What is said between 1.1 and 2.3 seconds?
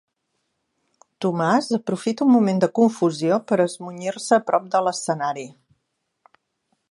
Tomàs aprofita